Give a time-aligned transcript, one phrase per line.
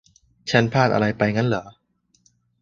[0.51, 1.63] ฉันพลาดอะไรไปงั้นเหรอ?